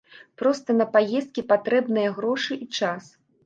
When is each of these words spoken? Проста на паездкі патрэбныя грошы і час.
Проста 0.41 0.75
на 0.79 0.87
паездкі 0.95 1.45
патрэбныя 1.53 2.17
грошы 2.19 2.61
і 2.67 2.73
час. 2.81 3.17